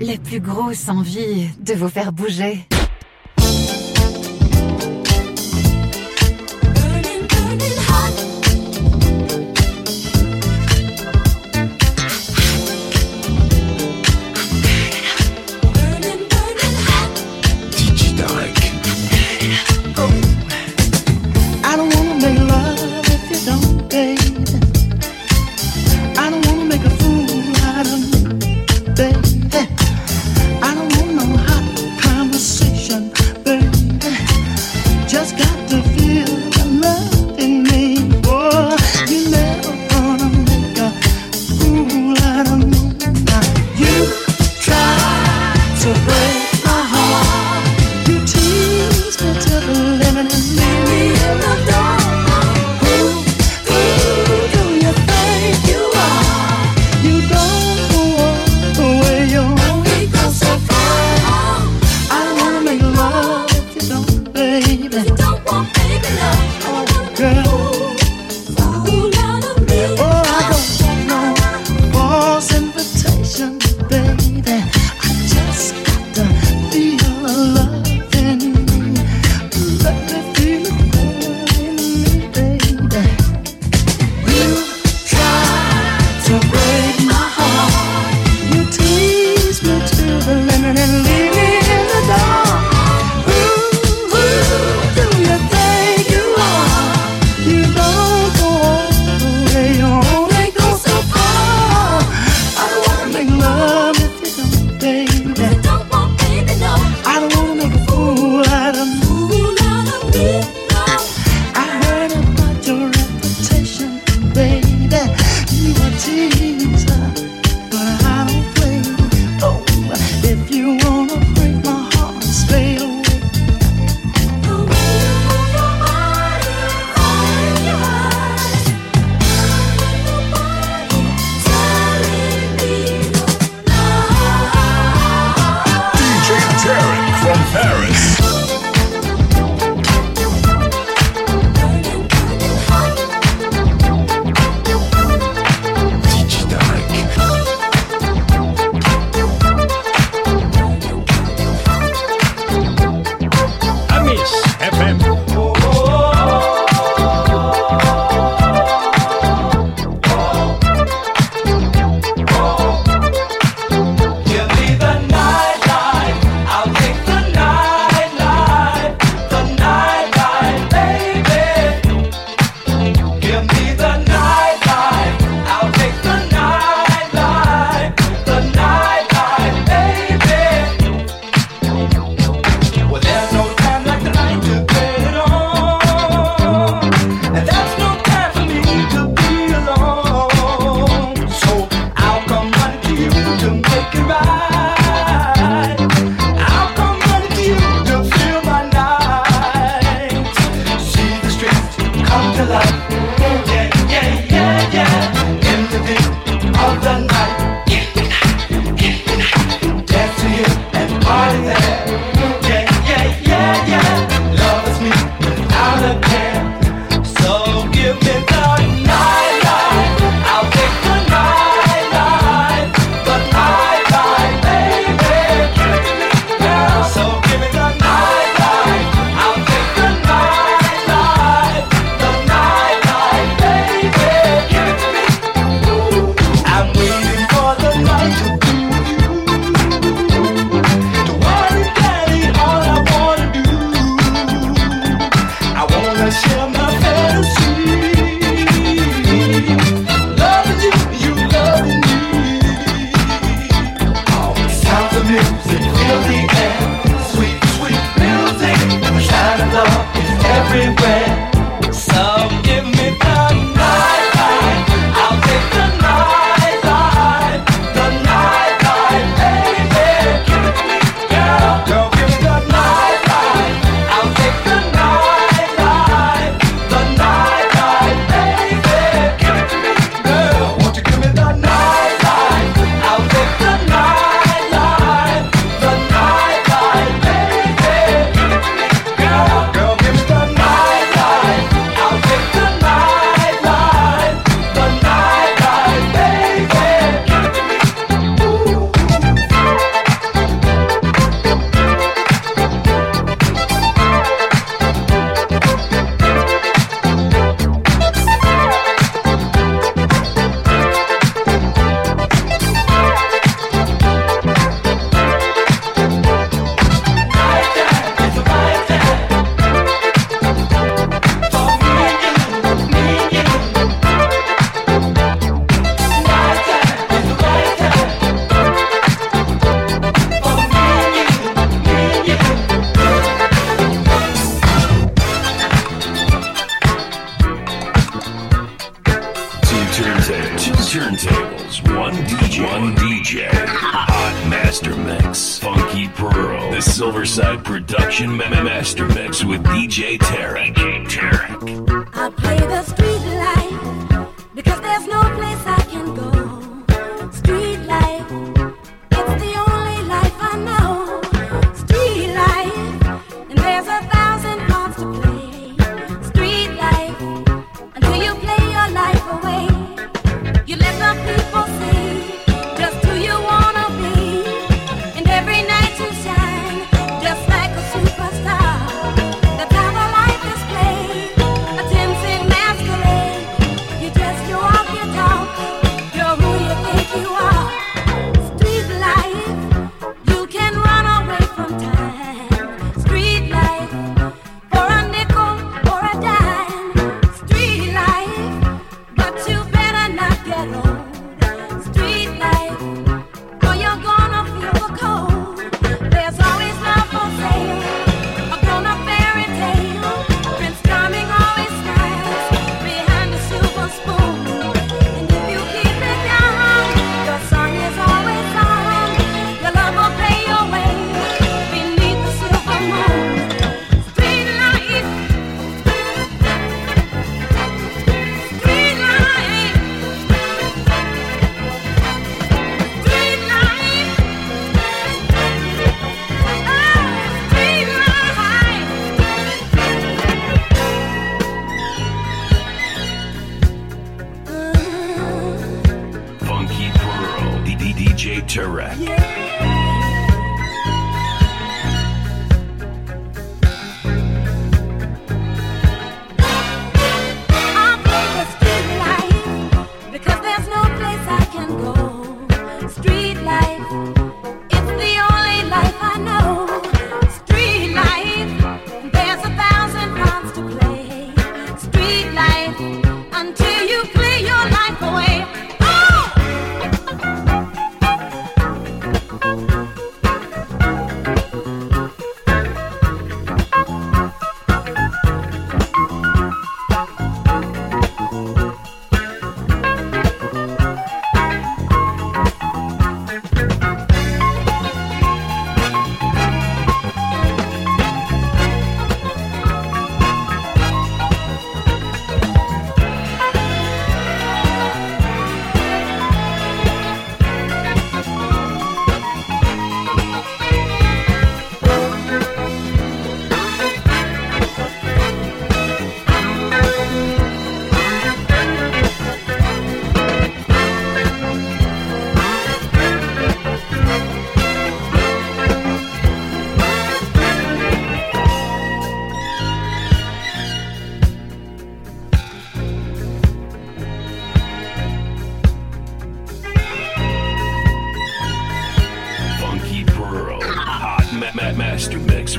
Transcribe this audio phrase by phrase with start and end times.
[0.00, 2.66] la plus grosse envie de vous faire bouger.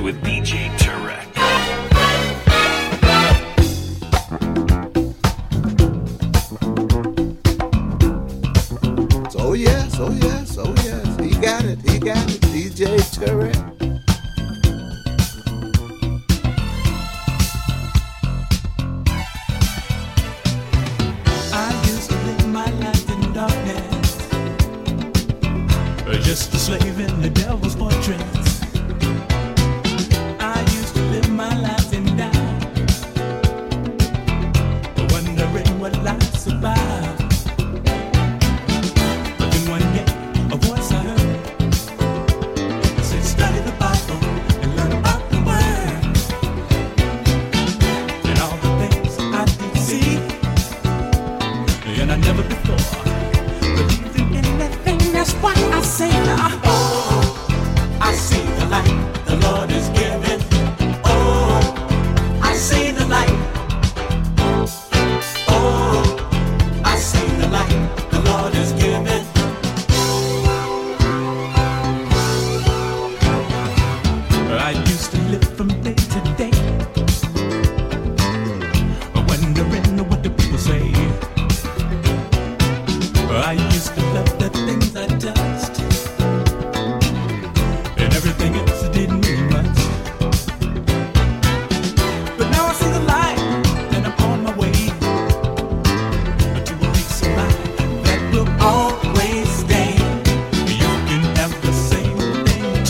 [0.01, 0.80] With DJ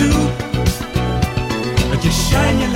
[0.03, 2.70] I Just shine your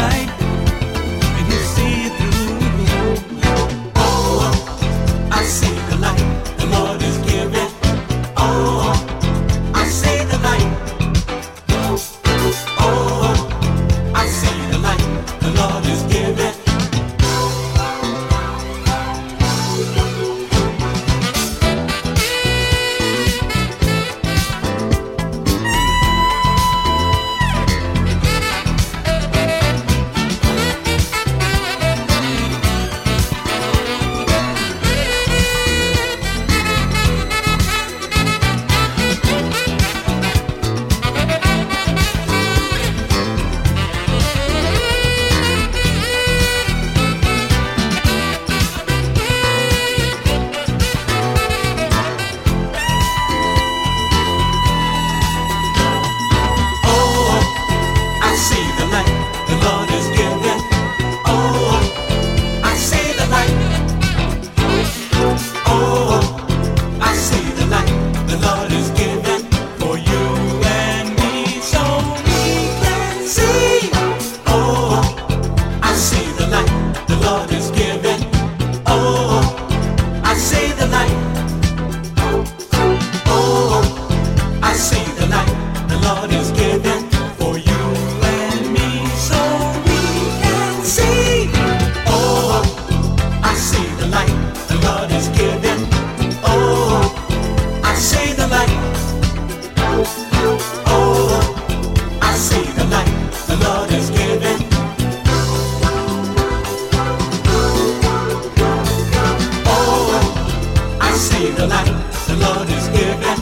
[111.45, 111.85] see the light
[112.27, 113.39] the Lord is giving.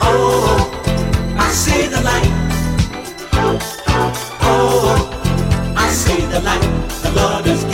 [0.00, 0.70] Oh,
[1.36, 2.30] I see the light.
[3.32, 3.58] Oh,
[4.42, 6.62] oh I see the light
[7.02, 7.71] the Lord is.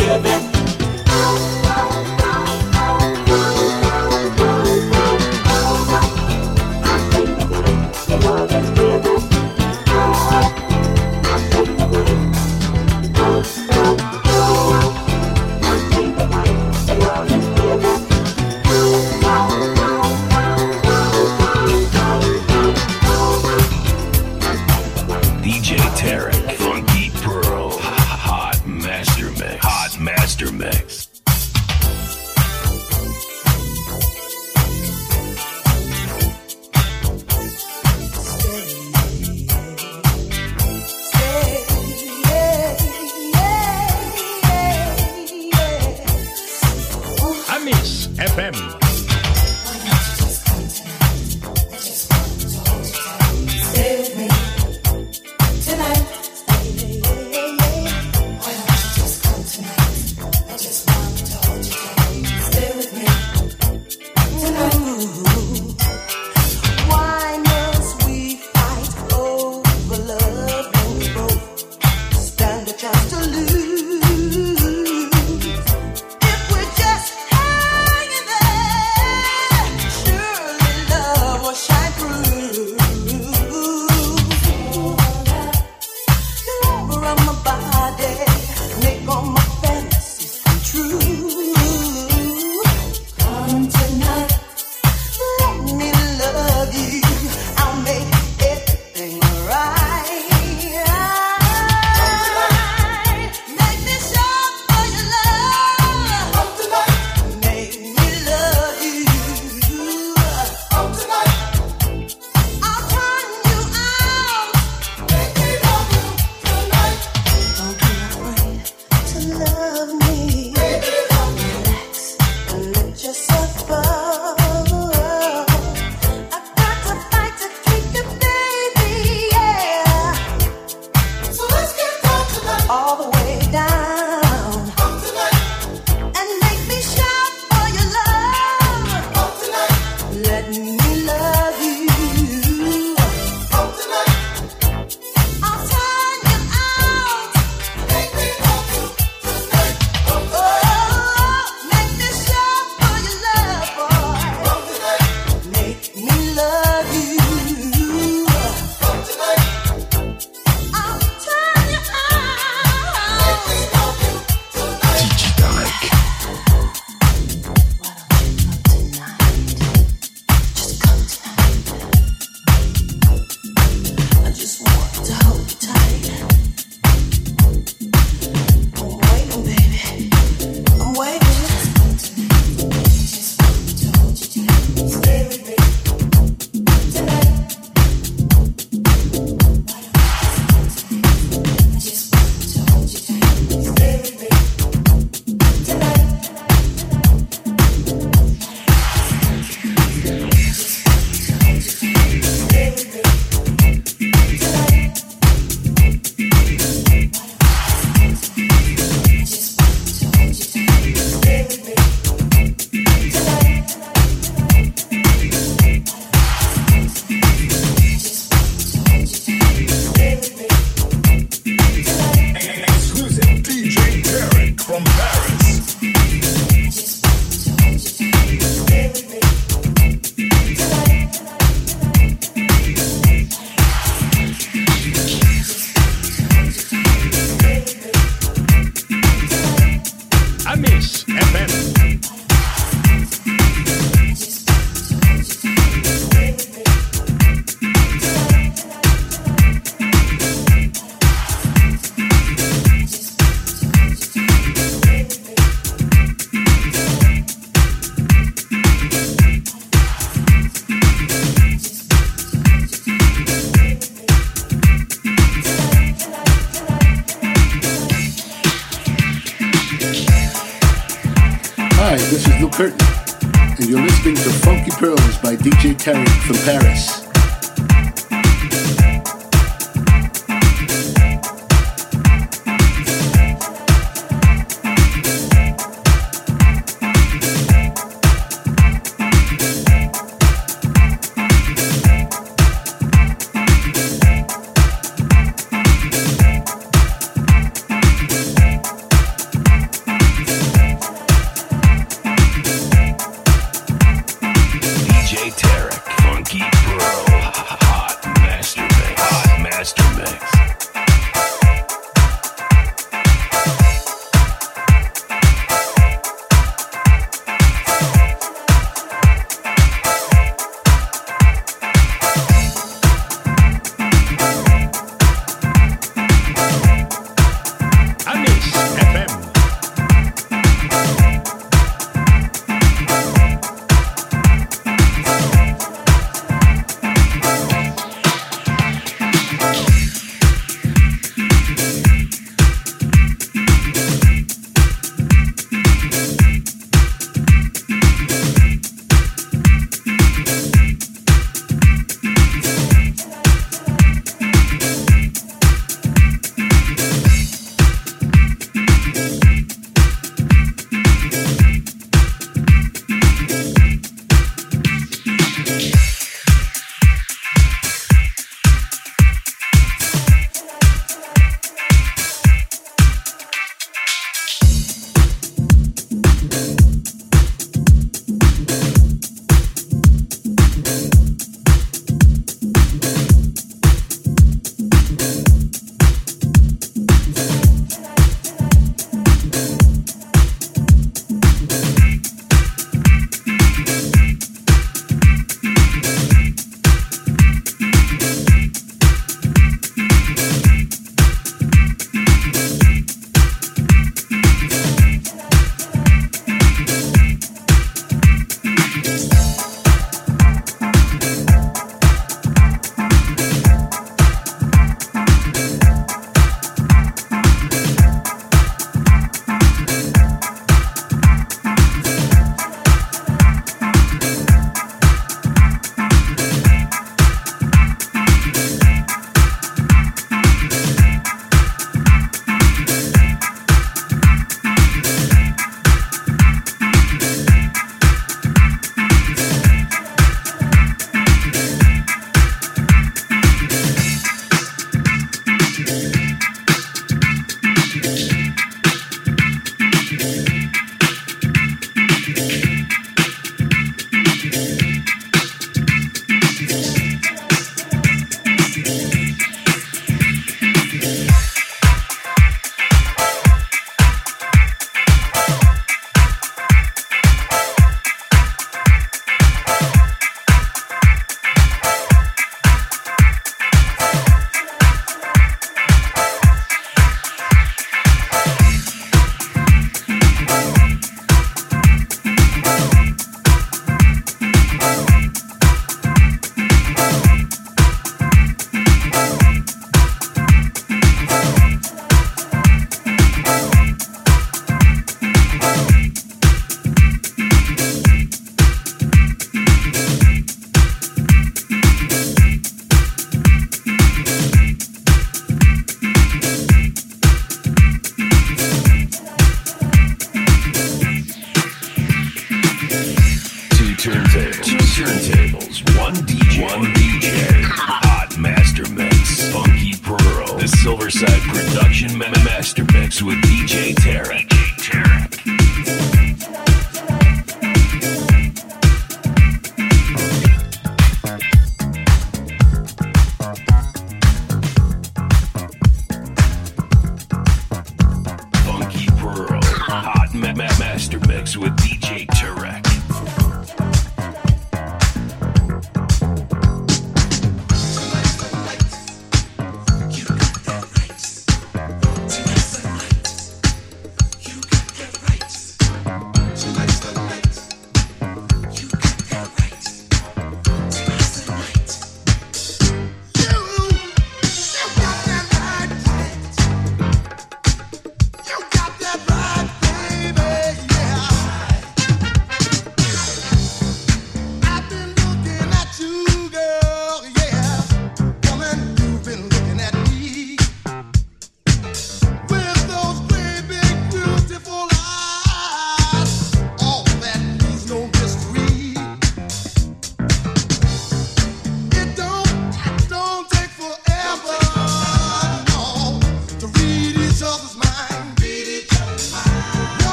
[276.28, 276.67] From Paris.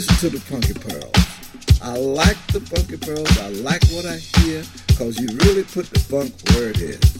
[0.00, 1.12] Listen to the Funky Pearls.
[1.82, 3.38] I like the Funky Pearls.
[3.38, 7.19] I like what I hear because you really put the funk where it is.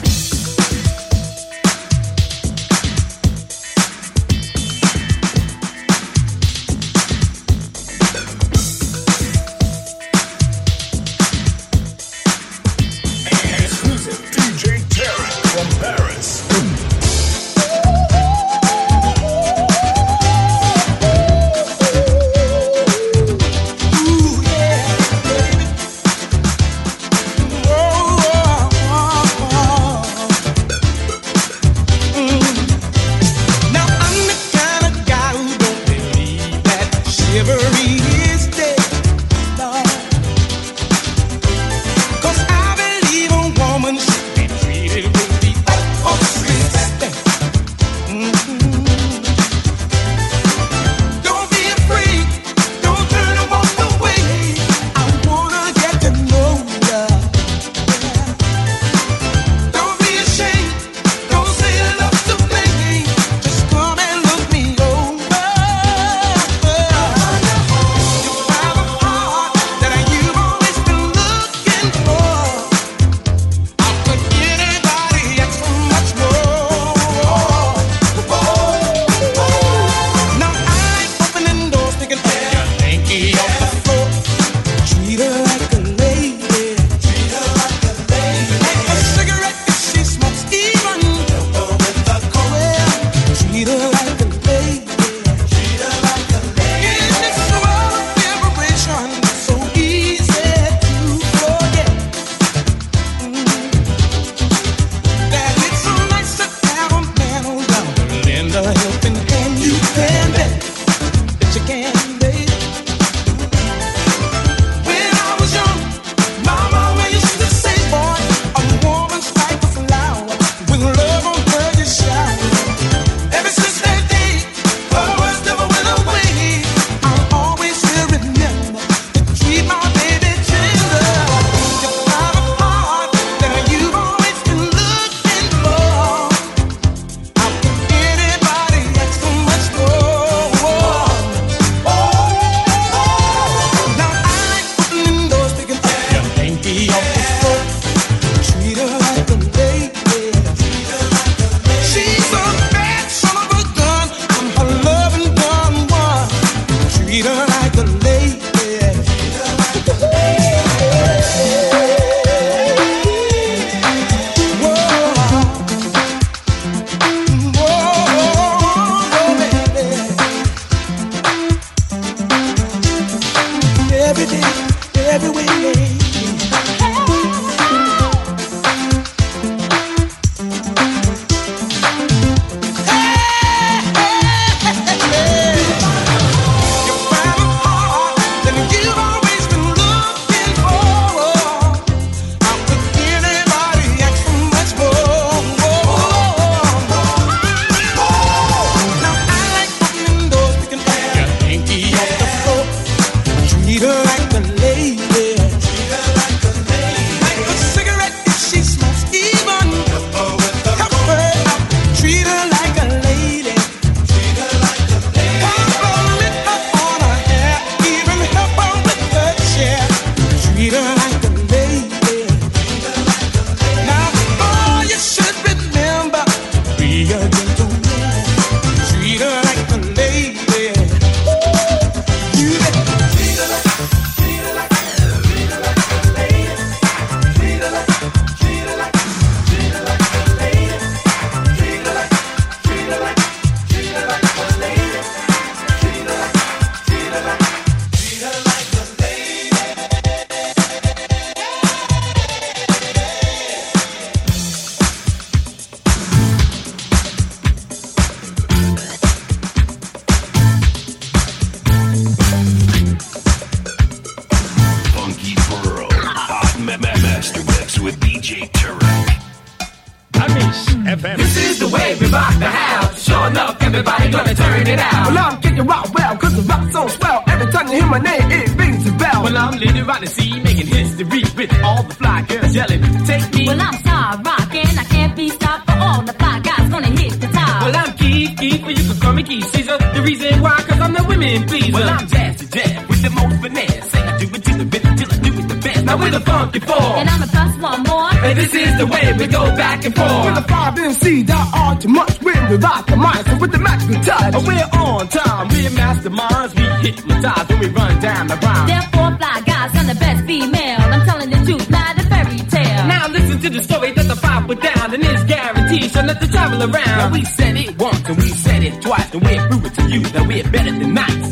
[273.81, 275.07] everybody gonna turn it out.
[275.07, 277.23] Well, I'm kicking rock well, cause the rock's so swell.
[277.27, 279.23] Every time you hear my name, it rings a bell.
[279.23, 283.33] Well, I'm leading around the sea, making history with all the fly girls yelling, take
[283.33, 283.47] me.
[283.47, 287.13] Well, I'm star rocking, I can't be stopped for all the fly guys gonna hit
[287.21, 287.61] the top.
[287.63, 289.77] Well, I'm Keith, Keith, but you can call me Keith Caesar.
[289.77, 291.73] The reason why, cause I'm the women pleaser.
[291.73, 293.91] Well, I'm jazz to jazz with the most finesse.
[293.91, 295.83] Say I do it to the rhythm till I do it the best.
[295.85, 296.81] Now, we're the funky four.
[297.01, 298.10] And I'm a plus one more.
[298.23, 300.25] And this is the way we go back and forth.
[300.25, 302.95] With the 5 MC, there are too much when we rock the.
[303.25, 305.47] So with the magical touch, we're on time.
[305.49, 308.67] We're masterminds, we hypnotize when we run down the rhyme.
[308.67, 310.79] Therefore, fly guys, I'm the best female.
[310.93, 312.87] I'm telling the truth, not a fairy tale.
[312.87, 314.93] Now listen to the story that the five put down.
[314.93, 316.97] And it's guaranteed, so let the travel around.
[317.01, 319.13] Now we said it once and we said it twice.
[319.13, 321.31] And we prove it to you that we're better than nice.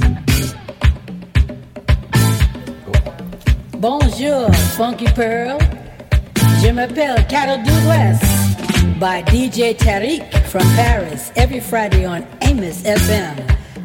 [3.77, 5.88] Bonjour, Funky Pearl.
[6.61, 8.19] Je m'appelle Carol Douglas
[8.99, 13.35] by DJ Tarek from Paris every Friday on Amos FM.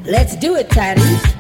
[0.05, 1.35] Let's do it, Tarek.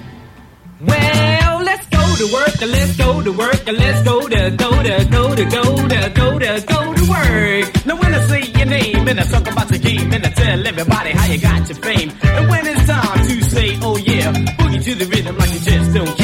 [0.80, 5.34] Well, let's go to work, let's go to work, let's go to go to go
[5.34, 7.86] to go to go to go to work.
[7.86, 10.66] Now when I say your name and I talk about the game and I tell
[10.66, 14.84] everybody how you got your fame, and when it's time to say, oh yeah, boogie
[14.84, 16.23] to the rhythm like you just don't care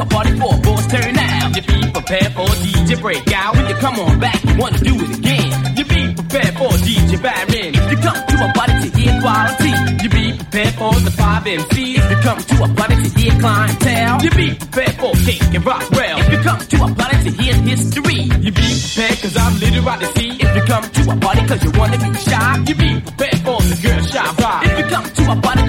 [0.00, 3.54] a party for a boys turn out, you be prepared for DJ breakout.
[3.56, 5.76] When you come on back, you wanna do it again.
[5.76, 7.74] You be prepared for DJ Baron.
[7.76, 9.72] If you come to a party to hear quality,
[10.02, 11.98] you be prepared for the five MCs.
[12.00, 15.66] If you come to a party to hear clientele, you be prepared for King and
[15.66, 16.18] Rockwell.
[16.20, 20.06] If you come to a party to hear history, you be prepared cause I'm literally
[20.16, 20.30] see.
[20.40, 23.58] If you come to a party cause you wanna be shy, you be prepared for
[23.68, 24.64] the girl shy vibe.
[24.64, 25.59] If you come to a party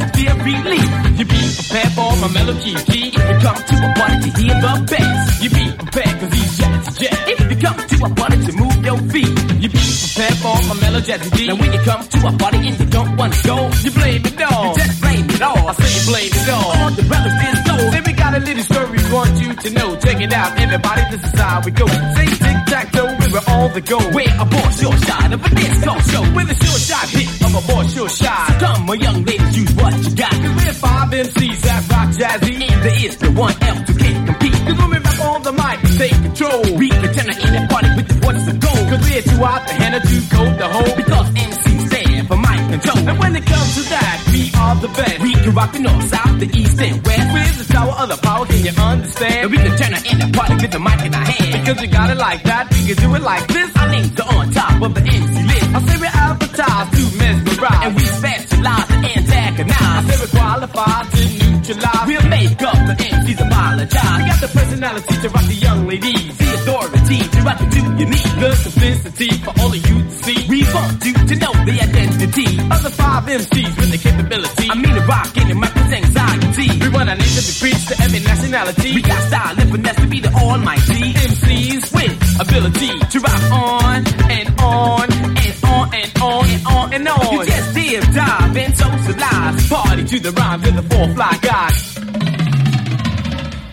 [2.21, 3.09] my melody key.
[3.09, 6.57] If you come to a party to hear the bass, you be prepared cause he's
[6.57, 7.17] jet to jet.
[7.27, 10.75] If you come to a party to move your feet, you be prepared for my
[10.81, 11.47] melody D.
[11.47, 14.41] Now when you come to a party and you don't wanna go, you blame it
[14.41, 14.69] all.
[14.69, 15.67] You just blame it all.
[15.67, 16.69] I say you blame it all.
[16.77, 17.75] All the brothers is go.
[17.89, 19.95] Then we got a little story want you to know.
[19.99, 21.01] Check it out, everybody.
[21.11, 21.85] This is how we go.
[21.87, 23.99] Say tic tac toe, we were all the go.
[24.15, 27.53] We're a boy sure shot of a disco show with a sure shot hit of
[27.55, 28.47] a boy sure shot.
[28.47, 30.31] So come, my young ladies, use what you got.
[30.31, 32.53] Cause we're five MCs that rock jazzy.
[32.71, 34.59] And there is the one else who can't compete.
[34.65, 36.61] Cause when we rap on the mic, take control.
[36.79, 38.85] We can turn in the party with the voices of gold.
[38.89, 40.95] Cause we're too hot, the hand too cold to hold.
[40.95, 42.99] Because MCs stand for mic control.
[43.09, 45.20] And when it comes to that, we are the best.
[45.41, 47.33] We can rock the north, south, the east, and west.
[47.33, 49.33] With the tower of the power, can you understand?
[49.41, 51.65] And we can turn in the party with the mic in our hand.
[51.65, 53.75] Because we got it like that, we can do it like this.
[53.75, 55.65] Our names are on top of the MC list.
[55.73, 57.81] I say we're advertised to mesmerize.
[57.81, 59.81] And we specialize in antagonize.
[59.81, 61.40] I say we're qualified to
[61.73, 62.07] neutralize.
[62.07, 64.17] We'll make up the MCs apologize.
[64.17, 66.37] We got the personality to rock the young ladies.
[66.37, 68.31] The authority to rock the two you need.
[68.41, 70.37] The simplicity for all of you to see.
[70.49, 74.67] We want you to know the identity of the five MCs with the capability.
[74.69, 76.67] I mean, the rockin' and mic with anxiety.
[76.79, 78.95] We run our nation to preach to every nationality.
[78.95, 83.99] We got style and finesse to be the almighty MCs with ability to rock on
[84.29, 87.50] and on and on and on and on and on.
[87.91, 89.67] You just dip, dive, and socialize.
[89.67, 91.77] Party to the rhymes of the four fly guys.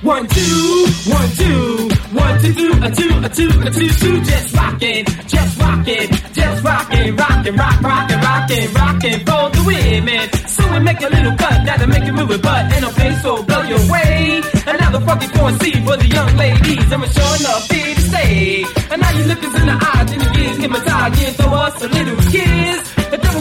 [0.02, 1.88] One, two, one, two,
[2.18, 6.64] one, two, two, a two, a two, a two, two, just rockin', just rockin', just
[6.64, 10.26] rockin', rockin', rock, rockin', rockin', rockin' for the women.
[10.50, 13.22] So we make a little cut that'll make you move your butt and a face
[13.22, 14.42] so blow your way.
[14.66, 18.64] Another funky foreign seat for the young ladies, I'm sure enough here to stay.
[18.90, 21.82] And now you look us in the eyes and you get hypnotized, you throw us
[21.82, 22.97] a little kiss.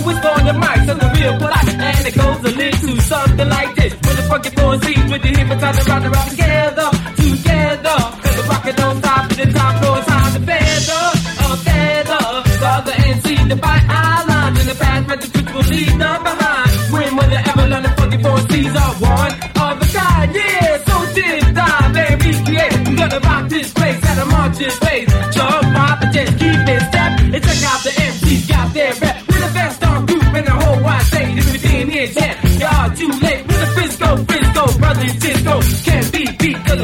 [0.08, 3.50] The whisper on the mic, so the real polite, and it goes a little something
[3.50, 3.92] like this.
[3.92, 7.98] With the funky foreign seat, with the hypnotizer round and round together, together.
[8.24, 11.04] The rocket don't stop, and the top is time to feather,
[11.44, 12.24] a feather.
[12.48, 13.97] The other MC, the fight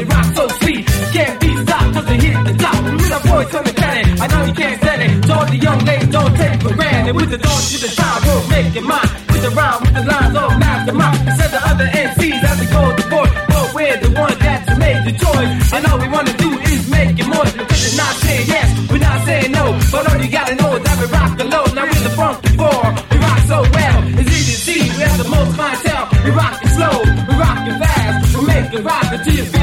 [0.04, 0.86] rocks so sweet.
[1.12, 2.80] Can't be stopped cause it hit the top.
[2.84, 5.26] With a voice on the planet, I know you can't stand it.
[5.26, 7.14] So all the young ladies don't take for granted.
[7.16, 9.10] With the dawn to the time, we'll make it mine.
[9.32, 11.16] With the rhyme, with the lines, all mastermind.
[11.38, 13.30] Said the other MCs as we go the board.
[13.48, 15.72] But we're the ones that's made the choice.
[15.74, 17.46] And all we wanna do is make it more.
[17.46, 19.64] It's not saying yes, we're not saying no.
[19.92, 21.64] But all you gotta know is that we rock the low.
[21.76, 22.82] Now we're the funky four.
[23.10, 23.98] We rock so well.
[24.20, 24.80] It's easy to see.
[24.96, 26.06] We have the most clientele.
[26.24, 27.03] We rock it slow.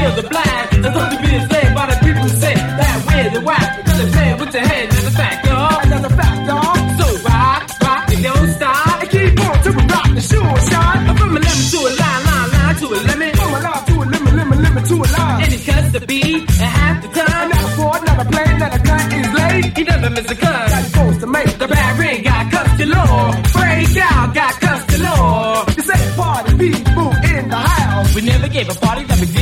[0.02, 0.74] Feel the blast.
[0.74, 3.68] And don't be enslaved by the people who say that we're the whack.
[3.78, 4.90] Because they play with your head.
[4.90, 5.80] That's a fact, y'all.
[5.90, 6.76] That's a fact, y'all.
[6.98, 9.02] So rock, rock, and don't stop.
[9.02, 10.96] And keep on till we rock the sure shot.
[11.18, 13.30] From a lemon to a line, line, line to a lemon.
[13.38, 15.40] From a line to a lemon, lemon, lemon to a line.
[15.42, 17.46] And he cuts the beat and half the time.
[17.52, 19.66] Not a Ford, not a plane, not a gun is late.
[19.78, 20.70] He never miss a cut.
[20.72, 23.32] Got supposed to make the bad ring, got cussed to law.
[23.58, 25.64] Break out, got cussed to law.
[25.76, 28.14] This ain't party people in the house.
[28.14, 29.41] We never gave a party that we didn't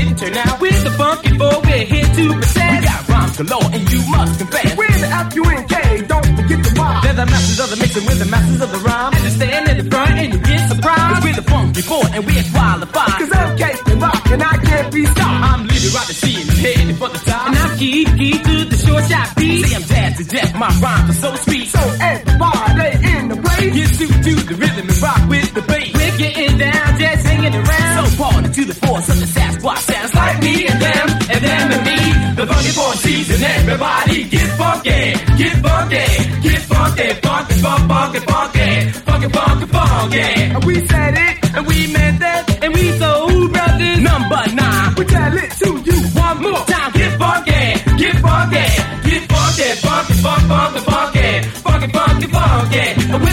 [1.01, 2.71] funky four, we're here to present.
[2.77, 4.77] We got rhymes galore, and you must confess.
[4.77, 5.77] We're the F-U-N-K,
[6.13, 7.01] don't forget the Y.
[7.05, 9.13] They're the masters of the mixing, we're the masters of the rhyme.
[9.17, 11.25] And they stand in the front, and you get surprised.
[11.25, 13.19] we we're the funky four, and we're qualified.
[13.21, 13.51] Cause I'm
[13.91, 15.41] and Rock, and I can't be stopped.
[15.51, 17.49] I'm leading right the scene, heading for the top.
[17.49, 19.65] And I'm key, key to the short shot beat.
[19.65, 21.67] See, I'm jazz to death, my rhymes are so sweet.
[21.69, 23.73] So everybody in the place.
[23.77, 25.93] Get suited to the rhythm and rock with the bass.
[25.97, 28.09] We're getting down, just hanging around.
[28.09, 31.83] So party to the force of the Sasquatch sounds me and them, and them and
[31.89, 31.99] me.
[32.37, 33.43] the funky four season.
[33.43, 35.01] Everybody get funky,
[35.41, 36.05] get funky,
[36.47, 38.69] get funky, funky, funk, funky, funky,
[39.07, 40.27] funky, funky, funky.
[40.55, 43.99] And we said it, and we meant that, and we soul brothers.
[44.01, 46.93] Number nine, we tell it to you one more time.
[46.93, 47.63] Get funky,
[48.01, 48.67] get funky,
[49.09, 50.90] get funky, funky, funk, funky, funky, funky,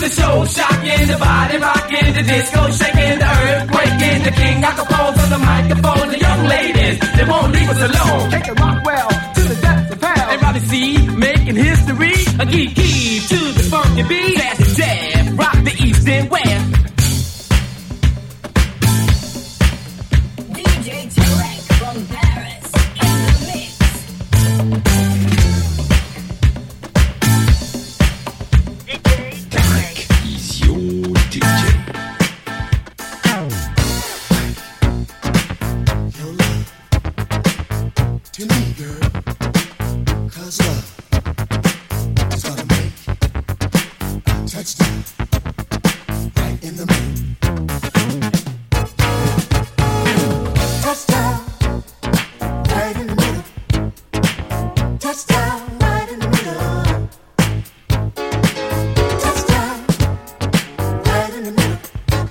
[0.08, 5.22] the show shocking, the body rocking, the disco shaking, the earth earthquake, the king Acapulco
[5.24, 8.32] on the microphone, the young ladies, they won't leave us alone.
[8.32, 10.30] Take it rock well to the depths of hell.
[10.32, 12.76] Everybody see, making history, a geek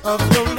[0.07, 0.56] of your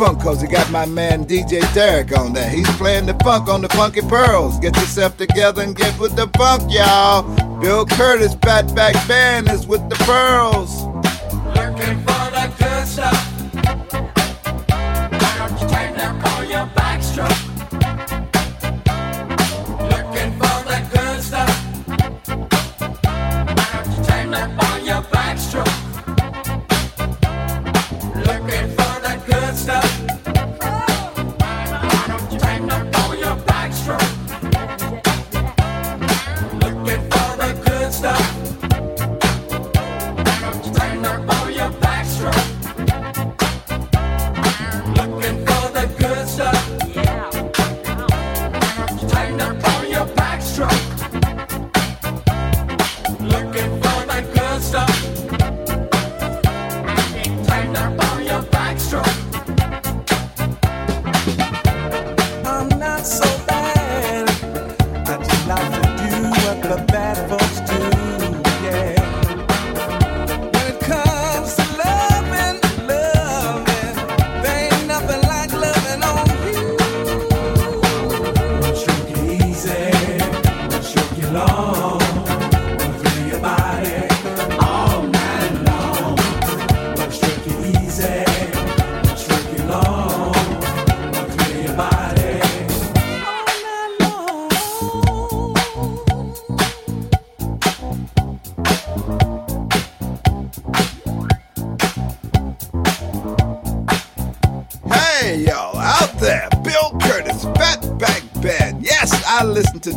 [0.00, 2.48] funk cause he got my man DJ Derek on there.
[2.48, 4.58] He's playing the funk on the funky pearls.
[4.58, 7.22] Get yourself together and get with the funk, y'all.
[7.60, 10.79] Bill Curtis, Fatback Band is with the pearls.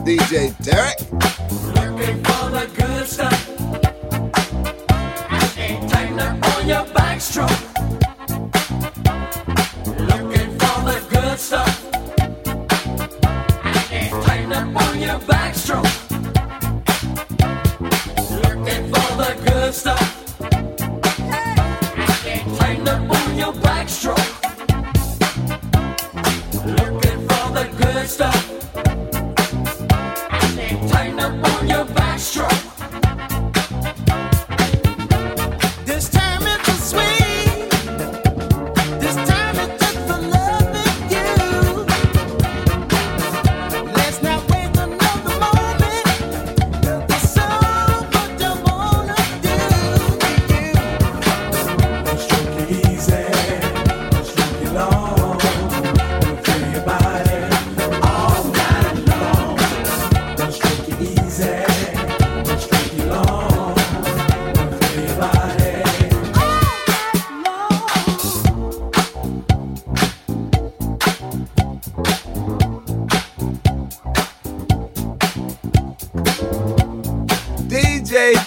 [0.03, 0.42] DJ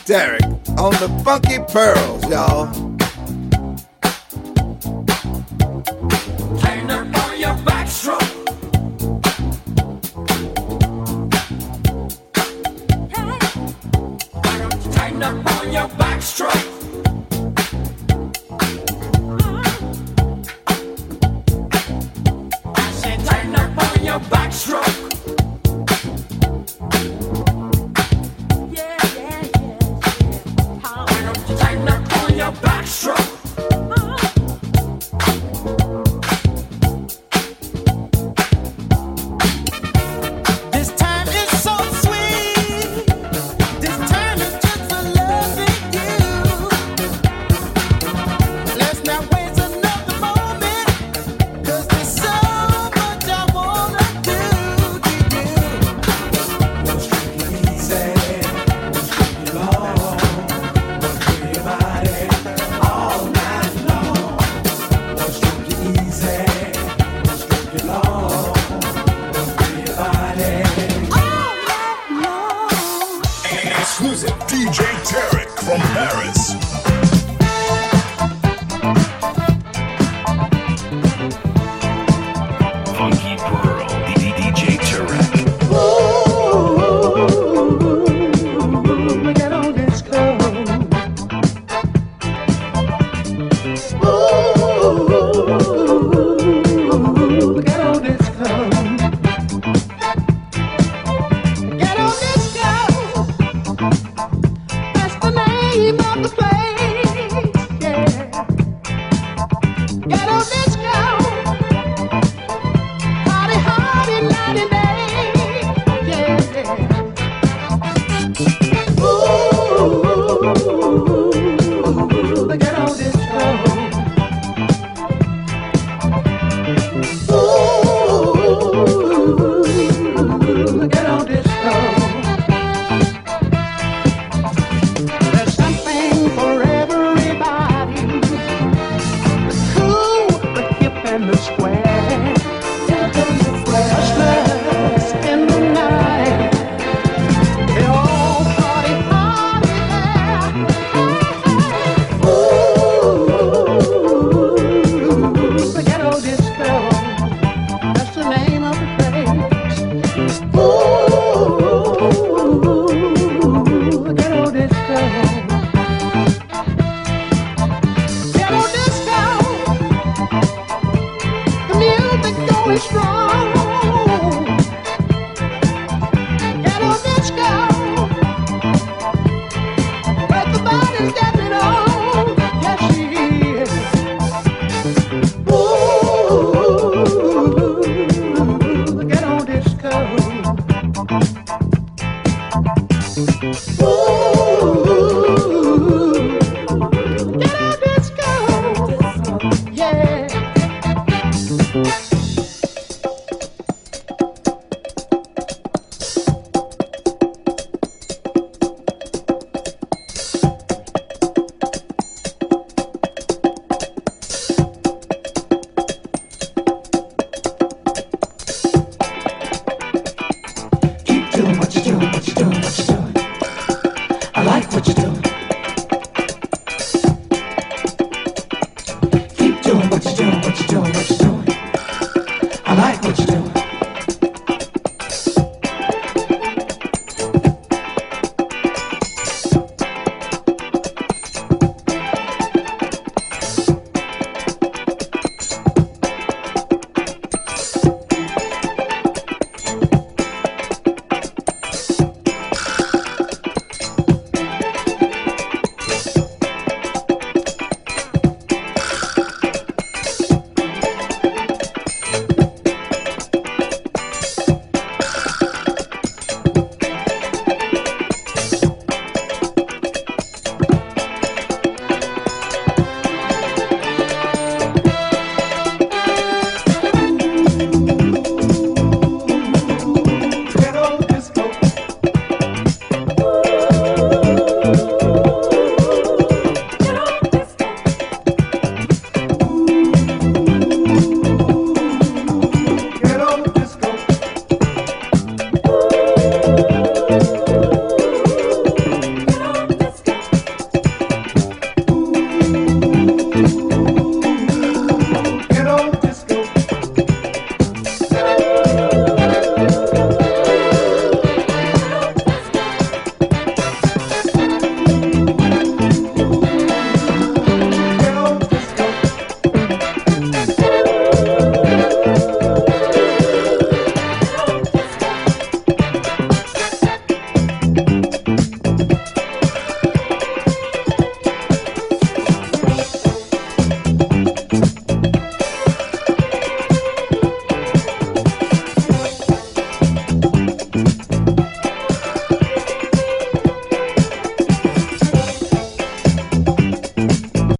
[0.06, 0.44] Derek
[0.78, 2.72] on the Funky Pearls, y'all.
[6.60, 8.22] Turn up on your backstroke.
[15.18, 16.65] Up on your backstroke.